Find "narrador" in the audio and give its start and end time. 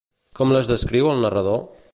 1.27-1.65